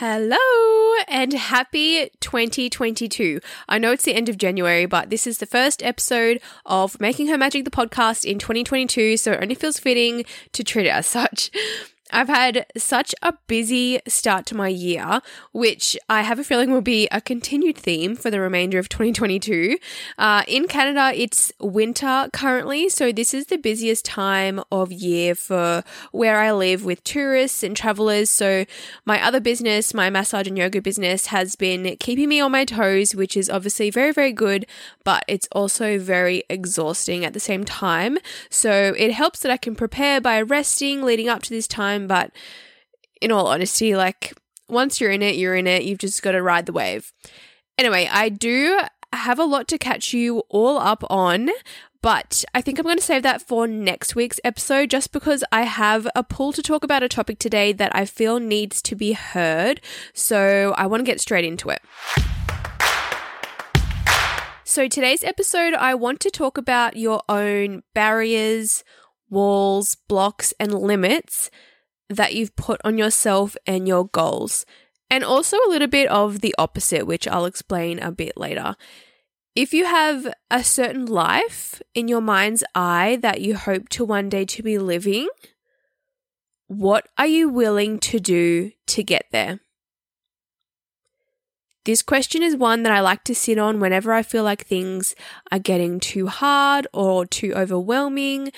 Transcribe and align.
Hello 0.00 0.38
and 1.08 1.32
happy 1.32 2.08
2022. 2.20 3.40
I 3.68 3.78
know 3.78 3.90
it's 3.90 4.04
the 4.04 4.14
end 4.14 4.28
of 4.28 4.38
January, 4.38 4.86
but 4.86 5.10
this 5.10 5.26
is 5.26 5.38
the 5.38 5.44
first 5.44 5.82
episode 5.82 6.40
of 6.64 7.00
Making 7.00 7.26
Her 7.26 7.36
Magic 7.36 7.64
the 7.64 7.72
podcast 7.72 8.24
in 8.24 8.38
2022, 8.38 9.16
so 9.16 9.32
it 9.32 9.42
only 9.42 9.56
feels 9.56 9.80
fitting 9.80 10.24
to 10.52 10.62
treat 10.62 10.86
it 10.86 10.90
as 10.90 11.08
such. 11.08 11.50
I've 12.10 12.28
had 12.28 12.66
such 12.76 13.14
a 13.22 13.34
busy 13.46 14.00
start 14.08 14.46
to 14.46 14.54
my 14.54 14.68
year, 14.68 15.20
which 15.52 15.96
I 16.08 16.22
have 16.22 16.38
a 16.38 16.44
feeling 16.44 16.72
will 16.72 16.80
be 16.80 17.06
a 17.12 17.20
continued 17.20 17.76
theme 17.76 18.16
for 18.16 18.30
the 18.30 18.40
remainder 18.40 18.78
of 18.78 18.88
2022. 18.88 19.76
Uh, 20.16 20.42
in 20.48 20.68
Canada, 20.68 21.12
it's 21.14 21.52
winter 21.60 22.30
currently, 22.32 22.88
so 22.88 23.12
this 23.12 23.34
is 23.34 23.46
the 23.46 23.58
busiest 23.58 24.06
time 24.06 24.60
of 24.72 24.90
year 24.90 25.34
for 25.34 25.84
where 26.12 26.38
I 26.38 26.52
live 26.52 26.84
with 26.84 27.04
tourists 27.04 27.62
and 27.62 27.76
travelers. 27.76 28.30
So, 28.30 28.64
my 29.04 29.22
other 29.22 29.40
business, 29.40 29.92
my 29.92 30.08
massage 30.08 30.46
and 30.46 30.56
yoga 30.56 30.80
business, 30.80 31.26
has 31.26 31.56
been 31.56 31.96
keeping 32.00 32.30
me 32.30 32.40
on 32.40 32.52
my 32.52 32.64
toes, 32.64 33.14
which 33.14 33.36
is 33.36 33.50
obviously 33.50 33.90
very, 33.90 34.12
very 34.12 34.32
good, 34.32 34.66
but 35.04 35.24
it's 35.28 35.48
also 35.52 35.98
very 35.98 36.44
exhausting 36.48 37.24
at 37.24 37.34
the 37.34 37.40
same 37.40 37.64
time. 37.64 38.18
So, 38.48 38.94
it 38.96 39.12
helps 39.12 39.40
that 39.40 39.52
I 39.52 39.58
can 39.58 39.74
prepare 39.74 40.22
by 40.22 40.40
resting 40.40 41.02
leading 41.02 41.28
up 41.28 41.42
to 41.42 41.50
this 41.50 41.68
time 41.68 41.97
time, 41.98 42.06
but 42.06 42.32
in 43.20 43.32
all 43.32 43.46
honesty, 43.46 43.96
like 43.96 44.34
once 44.68 45.00
you're 45.00 45.10
in 45.10 45.22
it, 45.22 45.36
you're 45.36 45.56
in 45.56 45.66
it. 45.66 45.84
You've 45.84 45.98
just 45.98 46.22
got 46.22 46.32
to 46.32 46.42
ride 46.42 46.66
the 46.66 46.72
wave. 46.72 47.12
Anyway, 47.76 48.08
I 48.10 48.28
do 48.28 48.80
have 49.12 49.38
a 49.38 49.44
lot 49.44 49.68
to 49.68 49.78
catch 49.78 50.12
you 50.12 50.40
all 50.48 50.78
up 50.78 51.04
on, 51.08 51.48
but 52.02 52.44
I 52.54 52.60
think 52.60 52.78
I'm 52.78 52.84
going 52.84 52.98
to 52.98 53.02
save 53.02 53.22
that 53.22 53.42
for 53.42 53.66
next 53.66 54.14
week's 54.14 54.40
episode 54.44 54.90
just 54.90 55.12
because 55.12 55.42
I 55.50 55.62
have 55.62 56.06
a 56.14 56.22
pull 56.22 56.52
to 56.52 56.62
talk 56.62 56.84
about 56.84 57.02
a 57.02 57.08
topic 57.08 57.38
today 57.38 57.72
that 57.72 57.94
I 57.94 58.04
feel 58.04 58.38
needs 58.38 58.82
to 58.82 58.94
be 58.94 59.12
heard. 59.12 59.80
So 60.12 60.74
I 60.76 60.86
want 60.86 61.00
to 61.00 61.04
get 61.04 61.20
straight 61.20 61.44
into 61.44 61.70
it. 61.70 61.80
So, 64.64 64.86
today's 64.86 65.24
episode, 65.24 65.72
I 65.72 65.94
want 65.94 66.20
to 66.20 66.30
talk 66.30 66.58
about 66.58 66.94
your 66.94 67.22
own 67.26 67.84
barriers, 67.94 68.84
walls, 69.30 69.96
blocks, 70.08 70.52
and 70.60 70.74
limits 70.74 71.50
that 72.08 72.34
you've 72.34 72.56
put 72.56 72.80
on 72.84 72.98
yourself 72.98 73.56
and 73.66 73.86
your 73.86 74.06
goals, 74.06 74.64
and 75.10 75.24
also 75.24 75.56
a 75.56 75.70
little 75.70 75.88
bit 75.88 76.08
of 76.08 76.40
the 76.40 76.54
opposite, 76.58 77.06
which 77.06 77.26
I'll 77.28 77.44
explain 77.44 77.98
a 77.98 78.12
bit 78.12 78.36
later. 78.36 78.76
If 79.54 79.74
you 79.74 79.86
have 79.86 80.32
a 80.50 80.62
certain 80.62 81.06
life 81.06 81.82
in 81.94 82.06
your 82.06 82.20
mind's 82.20 82.62
eye 82.74 83.18
that 83.22 83.40
you 83.40 83.56
hope 83.56 83.88
to 83.90 84.04
one 84.04 84.28
day 84.28 84.44
to 84.44 84.62
be 84.62 84.78
living, 84.78 85.28
what 86.68 87.08
are 87.16 87.26
you 87.26 87.48
willing 87.48 87.98
to 88.00 88.20
do 88.20 88.72
to 88.86 89.02
get 89.02 89.26
there? 89.32 89.60
This 91.84 92.02
question 92.02 92.42
is 92.42 92.54
one 92.54 92.82
that 92.82 92.92
I 92.92 93.00
like 93.00 93.24
to 93.24 93.34
sit 93.34 93.56
on 93.56 93.80
whenever 93.80 94.12
I 94.12 94.22
feel 94.22 94.44
like 94.44 94.66
things 94.66 95.14
are 95.50 95.58
getting 95.58 95.98
too 95.98 96.26
hard 96.26 96.86
or 96.92 97.24
too 97.24 97.54
overwhelming 97.54 98.52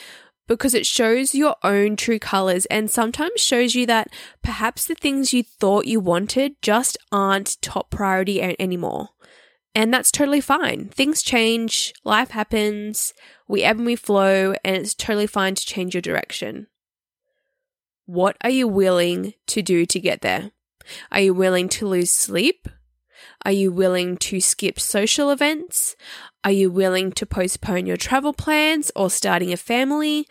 because 0.50 0.74
it 0.74 0.84
shows 0.84 1.32
your 1.32 1.54
own 1.62 1.94
true 1.94 2.18
colors 2.18 2.66
and 2.66 2.90
sometimes 2.90 3.40
shows 3.40 3.76
you 3.76 3.86
that 3.86 4.12
perhaps 4.42 4.84
the 4.84 4.96
things 4.96 5.32
you 5.32 5.44
thought 5.44 5.86
you 5.86 6.00
wanted 6.00 6.60
just 6.60 6.98
aren't 7.12 7.62
top 7.62 7.88
priority 7.88 8.42
anymore. 8.58 9.10
And 9.76 9.94
that's 9.94 10.10
totally 10.10 10.40
fine. 10.40 10.88
Things 10.88 11.22
change, 11.22 11.94
life 12.02 12.32
happens, 12.32 13.14
we 13.46 13.62
ebb 13.62 13.76
and 13.76 13.86
we 13.86 13.94
flow, 13.94 14.56
and 14.64 14.76
it's 14.78 14.92
totally 14.92 15.28
fine 15.28 15.54
to 15.54 15.64
change 15.64 15.94
your 15.94 16.02
direction. 16.02 16.66
What 18.06 18.36
are 18.42 18.50
you 18.50 18.66
willing 18.66 19.34
to 19.46 19.62
do 19.62 19.86
to 19.86 20.00
get 20.00 20.20
there? 20.20 20.50
Are 21.12 21.20
you 21.20 21.32
willing 21.32 21.68
to 21.68 21.86
lose 21.86 22.10
sleep? 22.10 22.68
Are 23.44 23.52
you 23.52 23.72
willing 23.72 24.16
to 24.18 24.40
skip 24.40 24.78
social 24.78 25.30
events? 25.30 25.96
Are 26.44 26.50
you 26.50 26.70
willing 26.70 27.12
to 27.12 27.26
postpone 27.26 27.86
your 27.86 27.96
travel 27.96 28.32
plans 28.32 28.90
or 28.96 29.10
starting 29.10 29.52
a 29.52 29.56
family? 29.56 30.26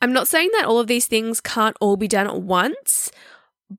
I'm 0.00 0.12
not 0.12 0.28
saying 0.28 0.50
that 0.54 0.64
all 0.64 0.78
of 0.78 0.86
these 0.86 1.06
things 1.06 1.40
can't 1.40 1.76
all 1.80 1.96
be 1.96 2.08
done 2.08 2.26
at 2.26 2.42
once, 2.42 3.10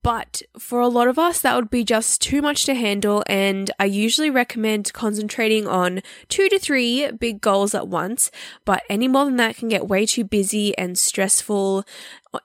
but 0.02 0.42
for 0.58 0.80
a 0.80 0.88
lot 0.88 1.08
of 1.08 1.20
us, 1.20 1.42
that 1.42 1.56
would 1.56 1.70
be 1.70 1.84
just 1.84 2.22
too 2.22 2.42
much 2.42 2.66
to 2.66 2.74
handle. 2.74 3.24
And 3.28 3.70
I 3.80 3.86
usually 3.86 4.30
recommend 4.30 4.94
concentrating 4.94 5.68
on 5.68 6.02
two 6.30 6.50
to 6.50 6.58
three 6.58 7.12
big 7.12 7.42
goals 7.42 7.76
at 7.76 7.88
once. 7.88 8.32
But 8.66 8.84
any 8.90 9.08
more 9.08 9.26
than 9.26 9.36
that 9.36 9.58
can 9.58 9.70
get 9.70 9.88
way 9.88 10.06
too 10.06 10.24
busy 10.24 10.76
and 10.78 10.98
stressful, 10.98 11.86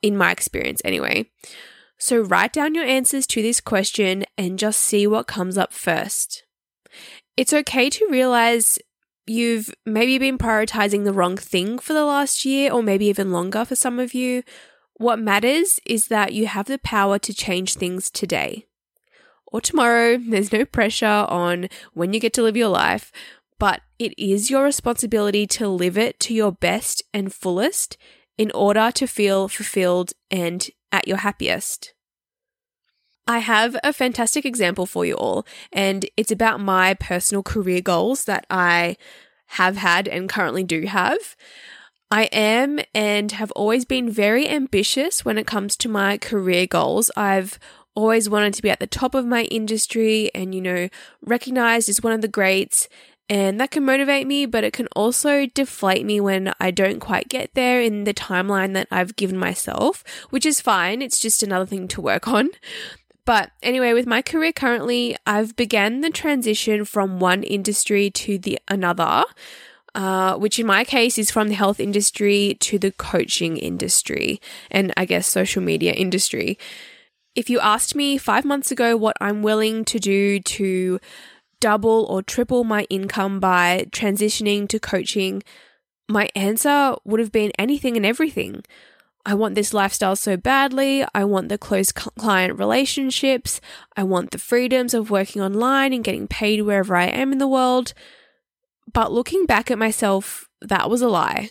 in 0.02 0.16
my 0.16 0.30
experience, 0.30 0.82
anyway. 0.84 1.30
So 1.98 2.20
write 2.20 2.53
down 2.53 2.75
your 2.75 2.84
answers 2.84 3.26
to 3.28 3.42
this 3.42 3.60
question 3.60 4.25
and 4.36 4.59
just 4.59 4.81
see 4.81 5.06
what 5.06 5.26
comes 5.26 5.59
up 5.59 5.72
first. 5.72 6.44
It's 7.36 7.53
okay 7.53 7.91
to 7.91 8.09
realize 8.09 8.78
you've 9.26 9.75
maybe 9.84 10.19
been 10.19 10.38
prioritizing 10.38 11.04
the 11.04 11.12
wrong 11.12 11.37
thing 11.37 11.78
for 11.78 11.92
the 11.92 12.04
last 12.04 12.44
year 12.44 12.72
or 12.72 12.82
maybe 12.82 13.06
even 13.06 13.32
longer 13.32 13.64
for 13.64 13.75
some 13.75 13.98
of 13.98 14.14
you. 14.14 14.42
What 14.94 15.19
matters 15.19 15.78
is 15.87 16.08
that 16.08 16.32
you 16.32 16.47
have 16.47 16.66
the 16.66 16.78
power 16.78 17.19
to 17.20 17.34
change 17.34 17.75
things 17.75 18.10
today 18.10 18.66
or 19.47 19.60
tomorrow. 19.60 20.19
There's 20.19 20.53
no 20.53 20.64
pressure 20.64 21.06
on 21.28 21.69
when 21.94 22.12
you 22.12 22.20
get 22.20 22.32
to 22.34 22.42
live 22.42 22.56
your 22.56 22.69
life, 22.69 23.12
but 23.58 23.82
it 23.98 24.16
is 24.19 24.50
your 24.50 24.64
responsibility 24.64 25.47
to 25.48 25.69
live 25.69 25.98
it 25.98 26.19
to 26.20 26.34
your 26.34 26.53
best 26.53 27.03
and 27.12 27.32
fullest 27.32 27.97
in 28.37 28.50
order 28.53 28.91
to 28.92 29.06
feel 29.06 29.48
fulfilled 29.48 30.12
and 30.31 30.70
at 30.93 31.09
your 31.09 31.19
happiest. 31.19 31.94
I 33.26 33.41
have 33.41 33.76
a 33.84 33.93
fantastic 33.93 34.47
example 34.47 34.87
for 34.87 35.04
you 35.04 35.15
all, 35.15 35.47
and 35.72 36.06
it's 36.16 36.31
about 36.31 36.60
my 36.60 36.94
personal 36.94 37.43
career 37.43 37.82
goals 37.82 38.25
that 38.25 38.47
I 38.49 38.97
have 39.53 39.76
had 39.76 40.09
and 40.09 40.28
currently 40.28 40.65
do 40.65 40.82
have. 40.87 41.37
I 42.10 42.25
am 42.25 42.81
and 42.94 43.32
have 43.32 43.50
always 43.53 43.84
been 43.84 44.10
very 44.10 44.49
ambitious 44.49 45.26
when 45.26 45.37
it 45.37 45.47
comes 45.47 45.76
to 45.76 45.91
my 45.91 46.16
career 46.16 46.66
goals. 46.66 47.10
I've 47.16 47.59
always 47.94 48.31
wanted 48.31 48.55
to 48.55 48.62
be 48.62 48.70
at 48.70 48.81
the 48.81 48.87
top 48.87 49.15
of 49.15 49.26
my 49.26 49.43
industry 49.44 50.31
and, 50.34 50.55
you 50.55 50.62
know, 50.62 50.88
recognized 51.20 51.91
as 51.91 52.03
one 52.03 52.15
of 52.15 52.22
the 52.22 52.28
greats 52.28 52.88
and 53.28 53.60
that 53.60 53.70
can 53.70 53.84
motivate 53.84 54.26
me, 54.26 54.46
but 54.46 54.64
it 54.64 54.72
can 54.72 54.86
also 54.96 55.46
deflate 55.46 56.06
me 56.06 56.20
when 56.20 56.52
I 56.58 56.70
don't 56.70 56.98
quite 56.98 57.28
get 57.28 57.52
there 57.54 57.80
in 57.80 58.04
the 58.04 58.14
timeline 58.14 58.72
that 58.74 58.88
I've 58.90 59.16
given 59.16 59.36
myself, 59.36 60.02
which 60.30 60.46
is 60.46 60.60
fine. 60.60 61.02
It's 61.02 61.18
just 61.18 61.42
another 61.42 61.66
thing 61.66 61.88
to 61.88 62.00
work 62.00 62.26
on. 62.26 62.50
But 63.26 63.50
anyway, 63.62 63.92
with 63.92 64.06
my 64.06 64.22
career 64.22 64.52
currently, 64.52 65.14
I've 65.26 65.54
began 65.56 66.00
the 66.00 66.08
transition 66.08 66.86
from 66.86 67.20
one 67.20 67.42
industry 67.42 68.10
to 68.10 68.38
the 68.38 68.58
another. 68.68 69.24
Uh, 69.94 70.36
which 70.36 70.58
in 70.58 70.66
my 70.66 70.84
case 70.84 71.18
is 71.18 71.30
from 71.30 71.48
the 71.48 71.54
health 71.54 71.80
industry 71.80 72.56
to 72.60 72.78
the 72.78 72.92
coaching 72.92 73.56
industry 73.56 74.40
and 74.70 74.92
I 74.96 75.06
guess 75.06 75.26
social 75.26 75.62
media 75.62 75.92
industry. 75.92 76.58
If 77.34 77.50
you 77.50 77.58
asked 77.58 77.96
me 77.96 78.16
five 78.16 78.44
months 78.44 78.70
ago 78.70 78.96
what 78.96 79.16
I'm 79.20 79.42
willing 79.42 79.84
to 79.86 79.98
do 79.98 80.40
to 80.40 81.00
double 81.60 82.04
or 82.08 82.22
triple 82.22 82.64
my 82.64 82.84
income 82.90 83.40
by 83.40 83.87
transitioning 83.90 84.69
to 84.69 84.78
coaching, 84.78 85.43
my 86.08 86.28
answer 86.34 86.94
would 87.05 87.20
have 87.20 87.32
been 87.32 87.52
anything 87.58 87.96
and 87.96 88.06
everything. 88.06 88.62
I 89.26 89.34
want 89.34 89.55
this 89.55 89.75
lifestyle 89.75 90.16
so 90.16 90.38
badly. 90.38 91.05
I 91.14 91.25
want 91.25 91.50
the 91.50 91.58
close 91.58 91.93
client 91.93 92.58
relationships. 92.58 93.60
I 93.96 94.02
want 94.05 94.31
the 94.31 94.38
freedoms 94.38 94.94
of 94.94 95.10
working 95.10 95.43
online 95.43 95.93
and 95.93 96.02
getting 96.02 96.26
paid 96.26 96.62
wherever 96.62 96.96
I 96.96 97.06
am 97.06 97.32
in 97.32 97.38
the 97.38 97.49
world. 97.49 97.93
But 98.90 99.12
looking 99.12 99.44
back 99.44 99.70
at 99.70 99.78
myself, 99.78 100.49
that 100.62 100.88
was 100.88 101.02
a 101.02 101.08
lie. 101.08 101.50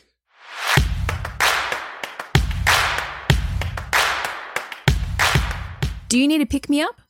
Do 6.10 6.18
you 6.18 6.28
need 6.28 6.42
a 6.42 6.46
pick 6.46 6.70
me 6.70 6.82
up? 6.82 7.02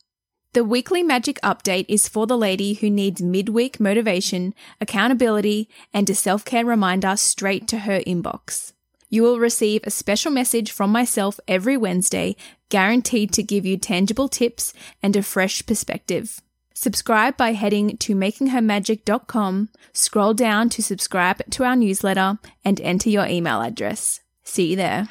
The 0.53 0.63
weekly 0.63 1.03
magic 1.03 1.39
update 1.41 1.85
is 1.87 2.07
for 2.07 2.25
the 2.25 2.37
lady 2.37 2.73
who 2.75 2.89
needs 2.89 3.21
midweek 3.21 3.79
motivation, 3.79 4.53
accountability, 4.81 5.69
and 5.93 6.09
a 6.09 6.15
self 6.15 6.45
care 6.45 6.65
reminder 6.65 7.15
straight 7.15 7.67
to 7.67 7.79
her 7.79 7.99
inbox. 8.01 8.73
You 9.09 9.23
will 9.23 9.39
receive 9.39 9.81
a 9.83 9.91
special 9.91 10.31
message 10.31 10.71
from 10.71 10.91
myself 10.91 11.39
every 11.47 11.77
Wednesday, 11.77 12.35
guaranteed 12.69 13.31
to 13.33 13.43
give 13.43 13.65
you 13.65 13.77
tangible 13.77 14.27
tips 14.27 14.73
and 15.01 15.15
a 15.15 15.23
fresh 15.23 15.65
perspective. 15.65 16.41
Subscribe 16.73 17.37
by 17.37 17.53
heading 17.53 17.97
to 17.97 18.15
makinghermagic.com, 18.15 19.69
scroll 19.93 20.33
down 20.33 20.69
to 20.69 20.83
subscribe 20.83 21.41
to 21.49 21.63
our 21.63 21.75
newsletter, 21.75 22.37
and 22.63 22.79
enter 22.81 23.09
your 23.09 23.25
email 23.25 23.61
address. 23.61 24.19
See 24.43 24.71
you 24.71 24.75
there. 24.75 25.07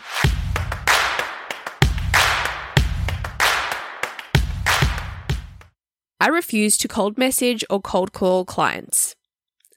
I 6.19 6.29
refuse 6.29 6.79
to 6.79 6.89
cold 6.89 7.19
message 7.19 7.65
or 7.69 7.81
cold 7.81 8.13
call 8.13 8.45
clients. 8.45 9.15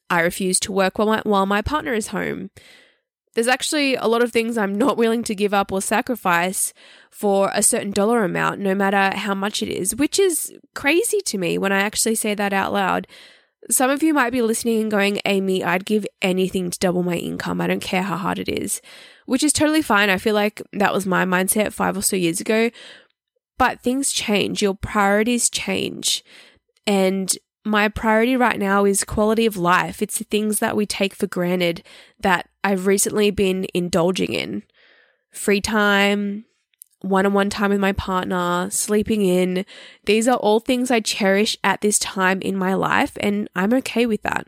I 0.09 0.21
refuse 0.21 0.59
to 0.61 0.71
work 0.71 0.97
while 0.97 1.07
my, 1.07 1.21
while 1.23 1.45
my 1.45 1.61
partner 1.61 1.93
is 1.93 2.07
home. 2.07 2.49
There's 3.35 3.47
actually 3.47 3.95
a 3.95 4.07
lot 4.07 4.23
of 4.23 4.31
things 4.31 4.57
I'm 4.57 4.73
not 4.73 4.97
willing 4.97 5.23
to 5.23 5.35
give 5.35 5.53
up 5.53 5.71
or 5.71 5.81
sacrifice 5.81 6.73
for 7.11 7.51
a 7.53 7.61
certain 7.61 7.91
dollar 7.91 8.23
amount, 8.23 8.59
no 8.59 8.73
matter 8.73 9.15
how 9.15 9.35
much 9.35 9.61
it 9.61 9.69
is, 9.69 9.95
which 9.95 10.17
is 10.17 10.53
crazy 10.73 11.21
to 11.21 11.37
me 11.37 11.57
when 11.57 11.71
I 11.71 11.79
actually 11.79 12.15
say 12.15 12.33
that 12.33 12.53
out 12.53 12.73
loud. 12.73 13.07
Some 13.69 13.91
of 13.91 14.01
you 14.01 14.13
might 14.13 14.31
be 14.31 14.41
listening 14.41 14.81
and 14.81 14.89
going, 14.89 15.19
Amy, 15.25 15.63
I'd 15.63 15.85
give 15.85 16.07
anything 16.21 16.71
to 16.71 16.79
double 16.79 17.03
my 17.03 17.15
income. 17.15 17.61
I 17.61 17.67
don't 17.67 17.81
care 17.81 18.01
how 18.01 18.17
hard 18.17 18.39
it 18.39 18.49
is, 18.49 18.81
which 19.25 19.43
is 19.43 19.53
totally 19.53 19.81
fine. 19.81 20.09
I 20.09 20.17
feel 20.17 20.33
like 20.33 20.61
that 20.73 20.93
was 20.93 21.05
my 21.05 21.25
mindset 21.25 21.71
five 21.73 21.97
or 21.97 22.01
so 22.01 22.15
years 22.15 22.41
ago. 22.41 22.71
But 23.59 23.81
things 23.81 24.11
change, 24.11 24.63
your 24.63 24.73
priorities 24.73 25.49
change. 25.49 26.23
And 26.87 27.31
my 27.63 27.89
priority 27.89 28.35
right 28.35 28.57
now 28.57 28.85
is 28.85 29.03
quality 29.03 29.45
of 29.45 29.57
life. 29.57 30.01
It's 30.01 30.17
the 30.17 30.23
things 30.23 30.57
that 30.59 30.75
we 30.75 30.87
take 30.87 31.13
for 31.13 31.27
granted 31.27 31.83
that 32.19 32.49
I've 32.63 32.87
recently 32.87 33.29
been 33.29 33.67
indulging 33.73 34.33
in 34.33 34.63
free 35.31 35.61
time, 35.61 36.45
one 37.01 37.25
on 37.25 37.33
one 37.33 37.49
time 37.49 37.69
with 37.69 37.79
my 37.79 37.91
partner, 37.91 38.69
sleeping 38.71 39.21
in. 39.21 39.65
These 40.05 40.27
are 40.27 40.37
all 40.37 40.59
things 40.59 40.89
I 40.89 41.01
cherish 41.01 41.57
at 41.63 41.81
this 41.81 41.99
time 41.99 42.41
in 42.41 42.55
my 42.55 42.73
life, 42.73 43.17
and 43.19 43.49
I'm 43.55 43.73
okay 43.75 44.05
with 44.05 44.21
that. 44.23 44.47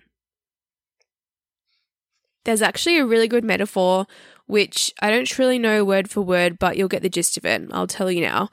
There's 2.43 2.61
actually 2.61 2.97
a 2.97 3.05
really 3.05 3.27
good 3.27 3.43
metaphor, 3.43 4.07
which 4.47 4.91
I 4.99 5.11
don't 5.11 5.27
truly 5.27 5.59
know 5.59 5.85
word 5.85 6.09
for 6.09 6.21
word, 6.21 6.57
but 6.57 6.75
you'll 6.75 6.87
get 6.87 7.03
the 7.03 7.09
gist 7.09 7.37
of 7.37 7.45
it. 7.45 7.61
I'll 7.71 7.87
tell 7.87 8.11
you 8.11 8.21
now. 8.21 8.49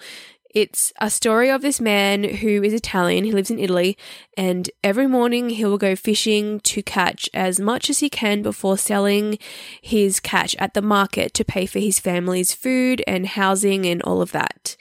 It's 0.54 0.94
a 0.98 1.10
story 1.10 1.50
of 1.50 1.60
this 1.60 1.78
man 1.78 2.24
who 2.24 2.62
is 2.62 2.72
Italian, 2.72 3.24
he 3.24 3.32
lives 3.32 3.50
in 3.50 3.58
Italy, 3.58 3.98
and 4.36 4.70
every 4.82 5.06
morning 5.06 5.50
he 5.50 5.64
will 5.66 5.76
go 5.76 5.94
fishing 5.94 6.60
to 6.60 6.82
catch 6.82 7.28
as 7.34 7.60
much 7.60 7.90
as 7.90 7.98
he 7.98 8.08
can 8.08 8.40
before 8.40 8.78
selling 8.78 9.38
his 9.82 10.20
catch 10.20 10.56
at 10.56 10.72
the 10.72 10.80
market 10.80 11.34
to 11.34 11.44
pay 11.44 11.66
for 11.66 11.80
his 11.80 12.00
family's 12.00 12.54
food 12.54 13.02
and 13.06 13.26
housing 13.26 13.84
and 13.84 14.02
all 14.02 14.22
of 14.22 14.32
that. 14.32 14.74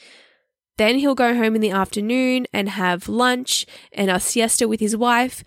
Then 0.77 0.99
he'll 0.99 1.15
go 1.15 1.35
home 1.35 1.55
in 1.55 1.61
the 1.61 1.71
afternoon 1.71 2.47
and 2.53 2.69
have 2.69 3.09
lunch 3.09 3.65
and 3.91 4.09
a 4.09 4.21
siesta 4.21 4.67
with 4.67 4.79
his 4.79 4.95
wife. 4.95 5.43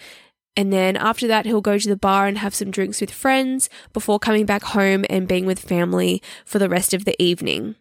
And 0.55 0.73
then 0.73 0.97
after 0.97 1.27
that, 1.29 1.47
he'll 1.47 1.61
go 1.61 1.79
to 1.79 1.89
the 1.89 1.97
bar 1.97 2.27
and 2.27 2.39
have 2.39 2.55
some 2.55 2.71
drinks 2.71 3.01
with 3.01 3.11
friends 3.11 3.71
before 3.93 4.19
coming 4.19 4.45
back 4.45 4.65
home 4.65 5.07
and 5.09 5.29
being 5.29 5.47
with 5.47 5.61
family 5.61 6.21
for 6.45 6.59
the 6.59 6.69
rest 6.69 6.93
of 6.93 7.05
the 7.05 7.21
evening. 7.23 7.77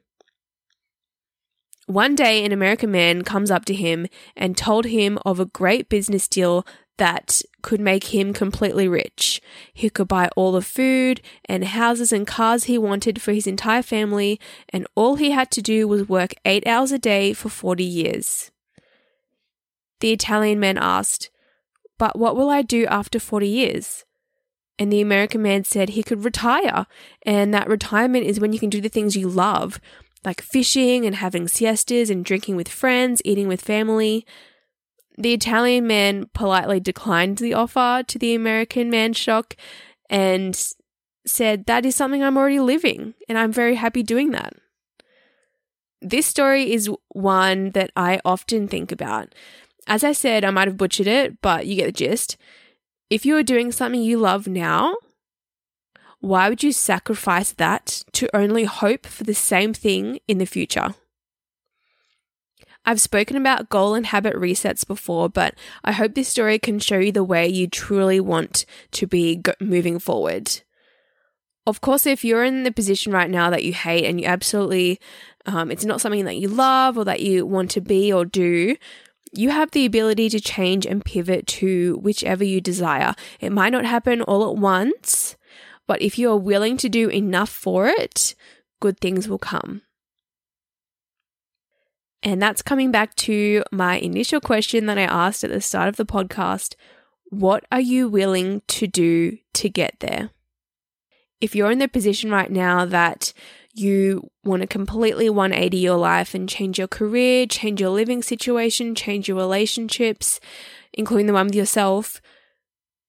One 1.90 2.14
day, 2.14 2.46
an 2.46 2.52
American 2.52 2.92
man 2.92 3.24
comes 3.24 3.50
up 3.50 3.66
to 3.66 3.74
him 3.74 4.06
and 4.38 4.56
told 4.56 4.86
him 4.86 5.18
of 5.26 5.40
a 5.40 5.46
great 5.46 5.90
business 5.90 6.28
deal 6.28 6.64
that 6.98 7.42
could 7.64 7.82
make 7.82 8.14
him 8.14 8.32
completely 8.32 8.88
rich. 8.88 9.42
He 9.74 9.90
could 9.90 10.08
buy 10.08 10.30
all 10.36 10.52
the 10.52 10.62
food 10.62 11.20
and 11.46 11.66
houses 11.66 12.14
and 12.14 12.28
cars 12.28 12.66
he 12.66 12.78
wanted 12.78 13.20
for 13.20 13.34
his 13.34 13.48
entire 13.48 13.82
family, 13.82 14.40
and 14.72 14.86
all 14.94 15.16
he 15.16 15.32
had 15.32 15.50
to 15.50 15.64
do 15.64 15.88
was 15.88 16.08
work 16.08 16.36
eight 16.46 16.68
hours 16.68 16.92
a 16.92 17.00
day 17.00 17.34
for 17.34 17.50
40 17.50 17.84
years. 17.84 18.52
The 20.00 20.12
Italian 20.12 20.60
man 20.60 20.78
asked, 20.78 21.32
But 21.98 22.20
what 22.20 22.36
will 22.36 22.52
I 22.52 22.62
do 22.62 22.86
after 22.86 23.20
40 23.20 23.48
years? 23.48 24.06
And 24.78 24.94
the 24.94 25.02
American 25.02 25.42
man 25.42 25.64
said 25.64 25.90
he 25.90 26.04
could 26.04 26.24
retire, 26.24 26.86
and 27.24 27.52
that 27.52 27.68
retirement 27.68 28.28
is 28.28 28.40
when 28.40 28.54
you 28.54 28.60
can 28.60 28.70
do 28.70 28.80
the 28.80 28.90
things 28.90 29.18
you 29.18 29.28
love 29.28 29.82
like 30.26 30.42
fishing 30.42 31.06
and 31.06 31.16
having 31.16 31.48
siestas 31.48 32.10
and 32.10 32.26
drinking 32.26 32.56
with 32.56 32.68
friends, 32.68 33.22
eating 33.24 33.48
with 33.48 33.62
family. 33.62 34.26
The 35.18 35.34
Italian 35.34 35.88
man 35.88 36.30
politely 36.34 36.80
declined 36.80 37.38
the 37.38 37.54
offer 37.54 38.04
to 38.08 38.20
the 38.20 38.34
American 38.34 38.90
man 38.90 39.14
shock 39.14 39.56
and 40.10 40.56
said, 41.26 41.66
That 41.66 41.86
is 41.86 41.96
something 41.96 42.24
I'm 42.24 42.38
already 42.38 42.60
living, 42.60 43.14
and 43.28 43.38
I'm 43.38 43.52
very 43.52 43.76
happy 43.76 44.04
doing 44.04 44.32
that. 44.32 44.54
This 46.02 46.26
story 46.26 46.72
is 46.72 46.90
one 47.10 47.72
that 47.72 47.92
I 47.96 48.22
often 48.24 48.68
think 48.68 48.92
about. 48.92 49.36
As 49.88 50.04
I 50.04 50.14
said, 50.14 50.46
I 50.46 50.52
might 50.52 50.68
have 50.68 50.78
butchered 50.78 51.08
it, 51.08 51.42
but 51.42 51.66
you 51.68 51.76
get 51.76 51.86
the 51.88 51.92
gist. 51.92 52.38
If 53.10 53.26
you 53.26 53.36
are 53.36 53.44
doing 53.44 53.72
something 53.72 54.02
you 54.02 54.18
love 54.18 54.48
now, 54.48 54.96
why 56.20 56.50
would 56.50 56.64
you 56.64 56.72
sacrifice 56.72 57.52
that 57.54 58.04
to 58.14 58.36
only 58.36 58.66
hope 58.66 59.06
for 59.06 59.24
the 59.24 59.34
same 59.34 59.74
thing 59.74 60.20
in 60.28 60.38
the 60.38 60.46
future? 60.46 60.96
I've 62.86 63.02
spoken 63.02 63.38
about 63.38 63.70
goal 63.70 63.94
and 63.94 64.06
habit 64.06 64.36
resets 64.36 64.88
before, 64.88 65.30
but 65.30 65.56
I 65.84 65.92
hope 65.92 66.16
this 66.16 66.28
story 66.28 66.60
can 66.60 66.80
show 66.80 66.98
you 66.98 67.12
the 67.12 67.24
way 67.24 67.48
you 67.48 67.68
truly 67.68 68.20
want 68.20 68.66
to 68.92 69.06
be 69.06 69.42
moving 69.60 70.00
forward. 70.00 70.62
Of 71.68 71.82
course, 71.82 72.06
if 72.06 72.26
you're 72.26 72.44
in 72.44 72.64
the 72.64 72.72
position 72.72 73.12
right 73.14 73.30
now 73.30 73.50
that 73.50 73.64
you 73.64 73.74
hate 73.74 74.06
and 74.06 74.20
you 74.20 74.26
absolutely, 74.26 75.00
um, 75.46 75.72
it's 75.72 75.86
not 75.86 76.02
something 76.02 76.26
that 76.26 76.38
you 76.38 76.48
love 76.48 76.98
or 76.98 77.06
that 77.06 77.20
you 77.22 77.46
want 77.46 77.70
to 77.72 77.82
be 77.82 78.12
or 78.12 78.26
do, 78.26 78.76
you 79.32 79.52
have 79.52 79.72
the 79.72 79.86
ability 79.86 80.30
to 80.30 80.40
change 80.40 80.86
and 80.86 81.06
pivot 81.06 81.46
to 81.46 82.00
whichever 82.02 82.44
you 82.44 82.60
desire. 82.60 83.14
It 83.40 83.52
might 83.52 83.72
not 83.72 83.86
happen 83.86 84.22
all 84.24 84.50
at 84.50 84.58
once, 84.58 85.29
but 85.90 86.04
if 86.04 86.20
you 86.20 86.30
are 86.30 86.38
willing 86.38 86.78
to 86.78 86.88
do 86.88 87.10
enough 87.10 87.50
for 87.50 87.88
it, 87.88 88.36
good 88.80 89.00
things 89.00 89.28
will 89.28 89.40
come. 89.40 89.82
And 92.22 92.40
that's 92.40 92.62
coming 92.62 92.92
back 92.92 93.16
to 93.16 93.64
my 93.72 93.98
initial 93.98 94.40
question 94.40 94.86
that 94.86 95.00
I 95.00 95.04
asked 95.04 95.44
at 95.44 95.50
the 95.50 95.60
start 95.60 95.90
of 95.90 95.96
the 95.96 96.06
podcast 96.06 96.76
What 97.32 97.66
are 97.72 97.82
you 97.82 98.08
willing 98.08 98.62
to 98.68 98.86
do 98.86 99.40
to 99.56 99.68
get 99.68 99.96
there? 100.00 100.30
If 101.42 101.56
you're 101.56 101.72
in 101.72 101.80
the 101.80 101.88
position 101.88 102.30
right 102.30 102.52
now 102.52 102.86
that 102.86 103.34
you 103.74 104.30
want 104.44 104.62
to 104.62 104.68
completely 104.68 105.28
180 105.28 105.76
your 105.76 105.98
life 105.98 106.36
and 106.36 106.48
change 106.48 106.78
your 106.78 106.88
career, 106.88 107.48
change 107.48 107.82
your 107.82 107.90
living 107.90 108.22
situation, 108.22 108.94
change 108.94 109.28
your 109.28 109.38
relationships, 109.38 110.40
including 110.94 111.26
the 111.26 111.34
one 111.34 111.48
with 111.48 111.56
yourself, 111.56 112.22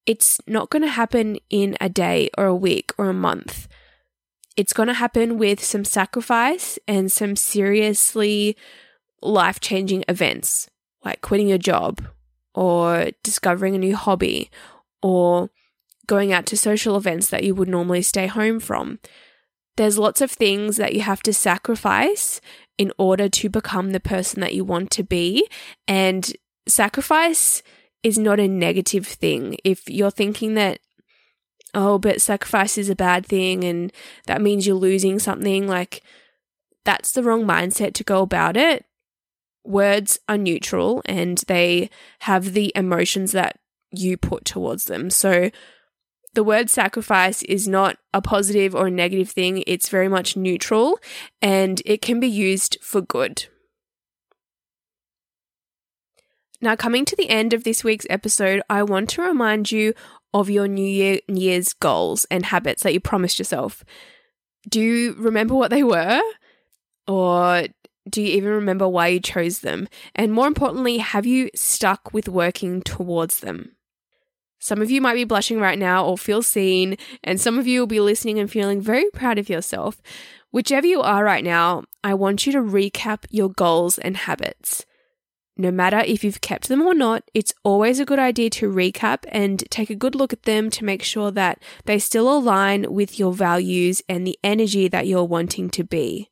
it's 0.07 0.41
not 0.47 0.71
going 0.71 0.83
to 0.83 0.89
happen 0.89 1.39
in 1.51 1.77
a 1.81 1.89
day 1.89 2.31
or 2.37 2.47
a 2.47 2.55
week 2.55 2.93
or 2.99 3.09
a 3.09 3.15
month. 3.15 3.69
It's 4.57 4.73
going 4.73 4.89
to 4.89 4.95
happen 4.95 5.39
with 5.39 5.63
some 5.63 5.85
sacrifice 5.85 6.79
and 6.89 7.11
some 7.11 7.37
seriously 7.37 8.57
life 9.23 9.61
changing 9.61 10.05
events 10.09 10.69
like 11.05 11.21
quitting 11.21 11.49
your 11.49 11.59
job 11.59 12.03
or 12.55 13.11
discovering 13.23 13.75
a 13.75 13.79
new 13.79 13.97
hobby 13.97 14.51
or 15.03 15.51
going 16.07 16.33
out 16.33 16.47
to 16.47 16.57
social 16.57 16.97
events 16.97 17.29
that 17.31 17.45
you 17.45 17.55
would 17.55 17.69
normally 17.69 18.03
stay 18.03 18.27
home 18.27 18.61
from. 18.61 18.99
There's 19.77 19.99
lots 19.99 20.21
of 20.21 20.31
things 20.31 20.77
that 20.77 20.95
you 20.95 21.01
have 21.03 21.23
to 21.23 21.33
sacrifice 21.33 22.41
in 22.77 22.93
order 22.99 23.29
to 23.29 23.49
become 23.49 23.93
the 23.93 24.01
person 24.01 24.41
that 24.41 24.55
you 24.55 24.65
want 24.65 24.91
to 24.93 25.05
be. 25.05 25.47
And 25.87 26.33
sacrifice 26.67 27.63
is 28.03 28.19
not 28.19 28.41
a 28.41 28.49
negative 28.49 29.07
thing. 29.07 29.57
If 29.65 29.89
you're 29.89 30.11
thinking 30.11 30.55
that, 30.55 30.81
oh, 31.75 31.99
but 31.99 32.21
sacrifice 32.21 32.79
is 32.79 32.89
a 32.89 32.97
bad 32.97 33.27
thing 33.27 33.65
and 33.65 33.93
that 34.27 34.43
means 34.43 34.67
you're 34.67 34.77
losing 34.77 35.19
something, 35.19 35.69
like 35.69 36.03
that's 36.85 37.13
the 37.13 37.23
wrong 37.23 37.45
mindset 37.45 37.95
to 37.95 38.05
go 38.05 38.23
about 38.23 38.57
it. 38.57 38.85
Words 39.65 40.19
are 40.29 40.39
neutral 40.39 41.03
and 41.05 41.39
they 41.47 41.91
have 42.21 42.55
the 42.55 42.73
emotions 42.75 43.33
that 43.33 43.59
you 43.91 44.17
put 44.17 44.45
towards 44.45 44.87
them. 44.87 45.11
So 45.11 45.51
the 46.35 46.45
word 46.45 46.71
sacrifice 46.71 47.43
is 47.43 47.67
not 47.69 47.99
a 48.15 48.23
positive 48.23 48.75
or 48.75 48.87
a 48.87 48.91
negative 48.91 49.31
thing, 49.31 49.65
it's 49.67 49.89
very 49.89 50.09
much 50.09 50.37
neutral 50.37 50.99
and 51.43 51.83
it 51.85 52.01
can 52.01 52.21
be 52.21 52.29
used 52.29 52.79
for 52.81 53.01
good. 53.01 53.47
Now, 56.63 56.77
coming 56.77 57.07
to 57.07 57.17
the 57.17 57.31
end 57.31 57.55
of 57.55 57.65
this 57.65 57.83
week's 57.83 58.07
episode, 58.11 58.63
I 58.69 58.83
want 58.83 59.09
to 59.11 59.23
remind 59.23 59.73
you 59.73 59.95
of 60.35 60.51
your 60.51 60.69
New 60.69 60.87
Year, 60.87 61.21
Year's 61.27 61.73
goals 61.73 62.27
and 62.31 62.45
habits 62.45 62.83
that 62.83 62.93
you 62.93 63.01
promised 63.01 63.39
yourself. 63.39 63.83
Do 64.69 64.81
you 64.81 65.15
remember 65.15 65.55
what 65.55 65.71
they 65.71 65.83
were? 65.83 66.21
Or 67.09 67.65
do 68.09 68.21
you 68.21 68.29
even 68.37 68.51
remember 68.51 68.87
why 68.87 69.09
you 69.09 69.21
chose 69.21 69.61
them? 69.61 69.89
And 70.15 70.33
more 70.33 70.47
importantly, 70.47 70.99
have 70.99 71.25
you 71.25 71.49
stuck 71.55 72.13
with 72.13 72.29
working 72.29 72.83
towards 72.83 73.41
them? 73.41 73.77
Some 74.59 74.83
of 74.83 74.91
you 74.91 75.01
might 75.01 75.15
be 75.15 75.25
blushing 75.25 75.59
right 75.59 75.79
now 75.79 76.05
or 76.05 76.19
feel 76.19 76.43
seen, 76.43 76.99
and 77.25 77.41
some 77.41 77.59
of 77.59 77.67
you 77.67 77.81
will 77.81 77.87
be 77.87 78.01
listening 78.01 78.39
and 78.39 78.51
feeling 78.51 78.83
very 78.83 79.11
proud 79.15 79.39
of 79.39 79.49
yourself. 79.49 80.03
Whichever 80.51 80.87
you 80.87 81.01
are 81.01 81.25
right 81.25 81.43
now, 81.43 81.85
I 82.05 82.13
want 82.13 82.45
you 82.47 82.53
to 82.53 82.59
recap 82.59 83.25
your 83.31 83.49
goals 83.49 83.97
and 83.97 84.19
habits. 84.19 84.85
No 85.61 85.71
matter 85.71 85.99
if 85.99 86.25
you've 86.25 86.41
kept 86.41 86.69
them 86.69 86.83
or 86.83 86.95
not, 86.95 87.25
it's 87.35 87.53
always 87.63 88.01
a 88.01 88.05
good 88.05 88.19
idea 88.19 88.51
to 88.51 88.71
recap 88.71 89.25
and 89.29 89.65
take 89.71 89.91
a 89.91 89.95
good 89.95 90.15
look 90.15 90.33
at 90.33 90.45
them 90.45 90.71
to 90.71 90.85
make 90.85 91.03
sure 91.03 91.31
that 91.31 91.63
they 91.85 91.99
still 91.99 92.33
align 92.33 92.93
with 92.93 93.19
your 93.19 93.33
values 93.33 94.03
and 94.09 94.27
the 94.27 94.39
energy 94.43 94.89
that 94.89 95.07
you're 95.07 95.25
wanting 95.25 95.71
to 95.71 95.85
be. 95.85 96.31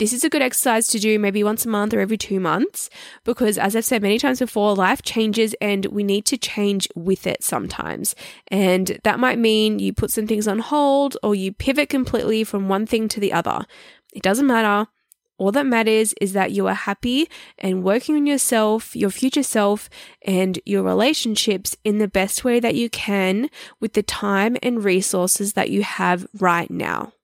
This 0.00 0.14
is 0.14 0.24
a 0.24 0.30
good 0.30 0.40
exercise 0.40 0.88
to 0.88 0.98
do 0.98 1.18
maybe 1.18 1.44
once 1.44 1.66
a 1.66 1.68
month 1.68 1.92
or 1.92 2.00
every 2.00 2.16
two 2.16 2.40
months 2.40 2.88
because, 3.24 3.58
as 3.58 3.76
I've 3.76 3.84
said 3.84 4.00
many 4.00 4.18
times 4.18 4.38
before, 4.38 4.74
life 4.74 5.02
changes 5.02 5.54
and 5.60 5.84
we 5.86 6.02
need 6.02 6.24
to 6.24 6.38
change 6.38 6.88
with 6.94 7.26
it 7.26 7.44
sometimes. 7.44 8.14
And 8.48 8.98
that 9.04 9.20
might 9.20 9.38
mean 9.38 9.78
you 9.78 9.92
put 9.92 10.10
some 10.10 10.26
things 10.26 10.48
on 10.48 10.60
hold 10.60 11.18
or 11.22 11.34
you 11.34 11.52
pivot 11.52 11.90
completely 11.90 12.44
from 12.44 12.66
one 12.66 12.86
thing 12.86 13.08
to 13.08 13.20
the 13.20 13.34
other. 13.34 13.66
It 14.14 14.22
doesn't 14.22 14.46
matter. 14.46 14.88
All 15.40 15.52
that 15.52 15.64
matters 15.64 16.12
is 16.20 16.34
that 16.34 16.52
you 16.52 16.66
are 16.66 16.74
happy 16.74 17.26
and 17.56 17.82
working 17.82 18.14
on 18.14 18.26
yourself, 18.26 18.94
your 18.94 19.08
future 19.08 19.42
self, 19.42 19.88
and 20.26 20.58
your 20.66 20.82
relationships 20.82 21.78
in 21.82 21.96
the 21.96 22.08
best 22.08 22.44
way 22.44 22.60
that 22.60 22.74
you 22.74 22.90
can 22.90 23.48
with 23.80 23.94
the 23.94 24.02
time 24.02 24.58
and 24.62 24.84
resources 24.84 25.54
that 25.54 25.70
you 25.70 25.82
have 25.82 26.26
right 26.38 26.70
now. 26.70 27.14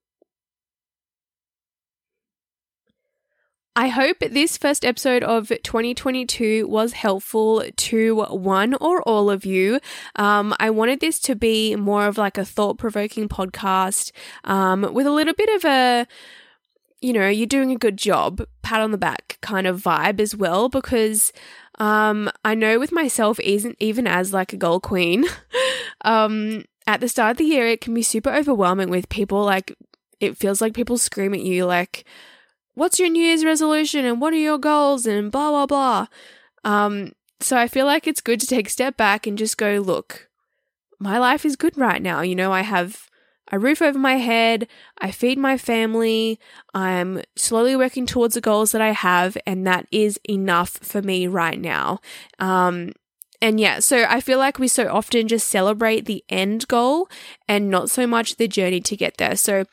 I 3.78 3.88
hope 3.88 4.20
this 4.20 4.56
first 4.56 4.87
episode 4.87 5.23
of 5.23 5.49
2022 5.49 6.66
was 6.66 6.94
helpful 6.94 7.64
to 7.70 8.25
one 8.30 8.73
or 8.80 9.02
all 9.02 9.28
of 9.28 9.44
you. 9.44 9.78
Um, 10.14 10.54
I 10.58 10.70
wanted 10.70 11.00
this 11.00 11.20
to 11.20 11.35
be 11.37 11.76
more 11.76 12.06
of 12.06 12.16
like 12.16 12.38
a 12.38 12.46
thought 12.46 12.78
provoking 12.78 13.28
podcast 13.28 14.12
um, 14.44 14.94
with 14.94 15.06
a 15.06 15.12
little 15.12 15.35
bit 15.35 15.54
of 15.56 15.66
a 15.66 16.06
you 17.07 17.13
know, 17.13 17.29
you're 17.29 17.47
doing 17.47 17.71
a 17.71 17.79
good 17.79 17.97
job, 17.97 18.45
pat 18.63 18.81
on 18.81 18.91
the 18.91 18.99
back 18.99 19.39
kind 19.41 19.69
of 19.69 19.81
vibe 19.81 20.19
as 20.19 20.35
well, 20.35 20.69
because 20.69 21.33
um, 21.79 22.29
I 22.45 22.57
know 22.57 22.81
with 22.81 22.91
myself, 22.91 23.39
even, 23.39 23.77
even 23.79 24.09
as 24.09 24.33
like 24.33 24.53
a 24.53 24.57
goal 24.57 24.81
queen, 24.81 25.25
um, 26.01 26.65
at 26.85 26.99
the 26.99 27.09
start 27.09 27.31
of 27.31 27.37
the 27.37 27.45
year, 27.45 27.69
it 27.69 27.81
can 27.81 27.95
be 27.95 28.03
super 28.03 28.31
overwhelming 28.35 28.91
with 28.91 29.09
people 29.09 29.45
like, 29.45 29.77
it 30.19 30.37
feels 30.37 30.61
like 30.61 30.75
people 30.75 30.99
scream 30.99 31.33
at 31.33 31.43
you, 31.43 31.65
like, 31.65 32.05
what's 32.75 32.99
your 32.99 33.09
New 33.09 33.23
Year's 33.23 33.45
resolution 33.45 34.05
and 34.05 34.21
what 34.21 34.33
are 34.33 34.37
your 34.39 34.59
goals 34.59 35.07
and 35.07 35.31
blah, 35.31 35.51
blah, 35.51 35.67
blah. 35.67 36.07
Um, 36.65 37.13
so 37.39 37.57
I 37.57 37.69
feel 37.69 37.87
like 37.87 38.09
it's 38.09 38.21
good 38.21 38.41
to 38.41 38.49
take 38.49 38.67
a 38.67 38.71
step 38.71 38.97
back 38.97 39.29
and 39.29 39.39
just 39.39 39.57
go, 39.57 39.77
look, 39.77 40.29
my 40.99 41.19
life 41.21 41.45
is 41.45 41.55
good 41.55 41.79
right 41.79 42.03
now. 42.03 42.23
You 42.23 42.35
know, 42.35 42.53
I 42.53 42.63
have 42.63 43.09
a 43.50 43.59
roof 43.59 43.81
over 43.81 43.99
my 43.99 44.17
head, 44.17 44.67
I 44.99 45.11
feed 45.11 45.38
my 45.38 45.57
family, 45.57 46.38
I'm 46.75 47.23
slowly 47.37 47.76
working 47.76 48.07
towards 48.07 48.35
the 48.35 48.41
goals 48.41 48.73
that 48.73 48.81
I 48.81 48.93
have, 48.93 49.37
and 49.47 49.67
that 49.67 49.87
is 49.91 50.19
enough 50.29 50.71
for 50.71 51.03
me 51.03 51.26
right 51.26 51.61
now. 51.61 52.00
Um, 52.38 52.93
and 53.41 53.61
yeah, 53.61 53.81
so 53.81 54.07
I 54.09 54.21
feel 54.21 54.38
like 54.38 54.59
we 54.59 54.69
so 54.69 54.88
often 54.88 55.29
just 55.29 55.49
celebrate 55.49 56.07
the 56.07 56.25
end 56.29 56.67
goal 56.69 57.09
and 57.47 57.71
not 57.71 57.91
so 57.91 58.07
much 58.07 58.37
the 58.37 58.49
journey 58.49 58.81
to 58.81 58.97
get 58.97 59.19
there. 59.19 59.37
So 59.37 59.65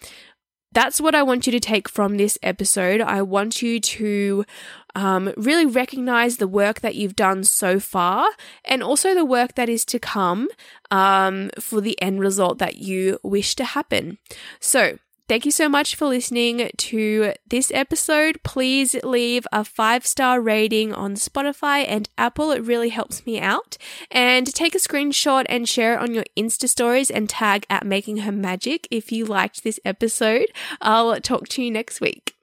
that's 0.74 1.00
what 1.00 1.16
I 1.16 1.24
want 1.24 1.46
you 1.46 1.52
to 1.52 1.60
take 1.60 1.88
from 1.88 2.18
this 2.18 2.38
episode. 2.42 3.00
I 3.00 3.22
want 3.22 3.62
you 3.62 3.80
to 3.80 4.46
um, 4.96 5.34
really 5.38 5.66
recognize 5.66 6.38
the 6.38 6.48
work 6.48 6.82
that 6.82 6.96
you've 6.96 7.16
done 7.16 7.44
so 7.44 7.80
far 7.80 8.28
and 8.66 8.84
also 8.84 9.14
the 9.14 9.26
work 9.26 9.56
that 9.56 9.70
is 9.70 9.86
to 9.86 10.00
come 10.00 10.48
um, 10.92 11.50
for 11.60 11.82
the 11.82 12.00
end 12.02 12.20
result 12.20 12.60
that 12.60 12.78
you 12.78 13.20
wish 13.24 13.56
to 13.56 13.64
happen. 13.66 14.18
So, 14.60 14.98
Thank 15.30 15.46
you 15.46 15.52
so 15.52 15.70
much 15.70 15.96
for 15.96 16.06
listening 16.06 16.70
to 16.76 17.34
this 17.48 17.72
episode. 17.74 18.44
Please 18.44 18.94
leave 19.06 19.48
a 19.54 19.64
five 19.64 20.06
star 20.06 20.42
rating 20.42 20.94
on 20.94 21.16
Spotify 21.16 21.86
and 21.88 22.10
Apple. 22.18 22.52
It 22.52 22.62
really 22.62 22.90
helps 22.90 23.26
me 23.26 23.40
out. 23.40 23.78
And 24.12 24.54
take 24.54 24.76
a 24.76 24.80
screenshot 24.80 25.46
and 25.48 25.68
share 25.68 25.94
it 25.94 26.02
on 26.02 26.14
your 26.14 26.26
Insta 26.38 26.68
stories 26.68 27.10
and 27.10 27.30
tag 27.30 27.66
at 27.70 27.86
Making 27.86 28.18
Her 28.18 28.34
Magic 28.34 28.86
if 28.92 29.14
you 29.14 29.24
liked 29.24 29.64
this 29.64 29.80
episode. 29.86 30.48
I'll 30.82 31.18
talk 31.22 31.48
to 31.50 31.64
you 31.64 31.72
next 31.72 32.02
week. 32.02 32.36